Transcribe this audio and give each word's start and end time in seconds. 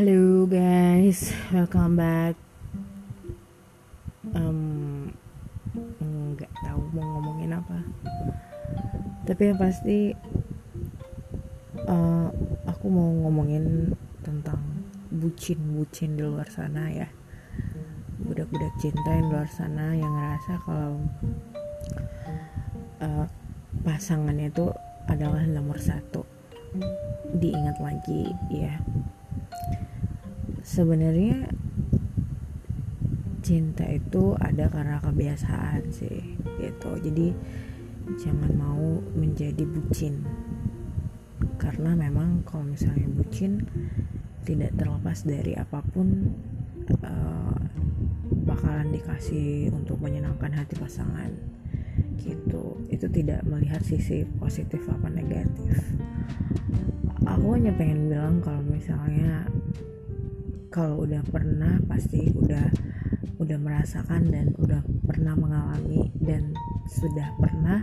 Halo 0.00 0.48
guys, 0.48 1.28
welcome 1.52 2.00
back. 2.00 2.32
Um, 4.32 5.12
nggak 6.00 6.48
tahu 6.64 6.88
mau 6.96 7.20
ngomongin 7.20 7.52
apa. 7.52 7.84
Tapi 9.28 9.52
yang 9.52 9.60
pasti 9.60 10.16
uh, 11.84 12.32
aku 12.64 12.86
mau 12.88 13.12
ngomongin 13.28 13.92
tentang 14.24 14.64
bucin-bucin 15.12 16.16
di 16.16 16.24
luar 16.24 16.48
sana 16.48 16.88
ya. 16.88 17.12
Budak-budak 18.24 18.72
cinta 18.80 19.04
yang 19.04 19.28
di 19.28 19.32
luar 19.36 19.52
sana 19.52 19.92
yang 19.92 20.16
ngerasa 20.16 20.64
kalau 20.64 20.96
uh, 23.04 23.28
pasangannya 23.84 24.48
itu 24.48 24.64
adalah 25.12 25.44
nomor 25.44 25.76
satu. 25.76 26.24
Diingat 27.36 27.76
lagi 27.84 28.32
ya 28.48 28.80
sebenarnya 30.70 31.50
cinta 33.42 33.82
itu 33.90 34.38
ada 34.38 34.70
karena 34.70 35.02
kebiasaan 35.02 35.90
sih 35.90 36.38
gitu. 36.62 36.90
Jadi 37.02 37.34
jangan 38.22 38.54
mau 38.54 39.02
menjadi 39.18 39.66
bucin. 39.66 40.22
Karena 41.58 41.98
memang 41.98 42.46
kalau 42.46 42.70
misalnya 42.70 43.10
bucin 43.10 43.66
tidak 44.46 44.70
terlepas 44.78 45.26
dari 45.26 45.58
apa 45.58 45.82
pun 45.90 46.38
uh, 47.02 47.58
bakalan 48.46 48.94
dikasih 48.94 49.74
untuk 49.74 49.98
menyenangkan 49.98 50.54
hati 50.54 50.78
pasangan 50.78 51.34
gitu. 52.22 52.78
Itu 52.86 53.10
tidak 53.10 53.42
melihat 53.42 53.82
sisi 53.82 54.22
positif 54.38 54.86
apa 54.86 55.10
negatif. 55.10 55.82
Aku 57.26 57.58
hanya 57.58 57.74
pengen 57.74 58.06
bilang 58.06 58.38
kalau 58.38 58.62
misalnya 58.64 59.50
kalau 60.70 61.02
udah 61.02 61.22
pernah 61.26 61.82
pasti 61.90 62.30
udah 62.30 62.70
udah 63.42 63.58
merasakan 63.58 64.30
dan 64.30 64.54
udah 64.56 64.80
pernah 65.04 65.34
mengalami 65.34 66.14
dan 66.22 66.54
sudah 66.86 67.34
pernah 67.42 67.82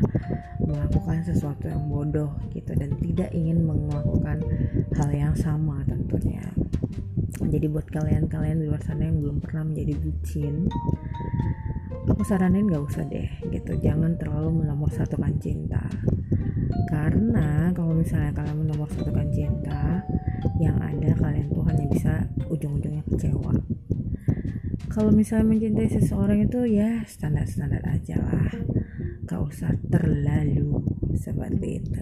melakukan 0.63 1.23
sesuatu 1.27 1.67
yang 1.67 1.83
bodoh 1.91 2.31
gitu 2.55 2.71
dan 2.80 2.95
tidak 3.03 3.30
ingin 3.35 3.67
melakukan 3.67 4.39
hal 4.95 5.09
yang 5.11 5.35
sama 5.35 5.83
tentunya. 5.83 6.43
Jadi 7.47 7.67
buat 7.67 7.88
kalian-kalian 7.91 8.63
di 8.63 8.65
luar 8.71 8.83
sana 8.83 9.08
yang 9.08 9.19
belum 9.23 9.38
pernah 9.39 9.67
menjadi 9.67 9.93
bucin 9.99 10.67
aku 12.08 12.23
saranin 12.23 12.71
gak 12.71 12.81
usah 12.88 13.03
deh 13.05 13.30
gitu. 13.52 13.77
Jangan 13.77 14.15
terlalu 14.17 14.63
menomor 14.63 14.89
satukan 14.89 15.38
cinta. 15.38 15.83
Karena 16.88 17.69
kalau 17.75 17.93
misalnya 17.93 18.31
kalian 18.31 18.63
menomor 18.63 18.88
satukan 18.89 19.27
cinta 19.30 20.02
ujung-ujungnya 22.58 23.05
kecewa. 23.05 23.53
Kalau 24.89 25.13
misalnya 25.13 25.53
mencintai 25.53 25.89
seseorang 25.94 26.50
itu 26.50 26.66
ya 26.66 27.05
standar-standar 27.05 27.86
aja 27.86 28.17
lah. 28.17 28.49
Gak 29.30 29.41
usah 29.45 29.77
terlalu 29.94 30.81
seperti 31.14 31.86
itu 31.86 32.02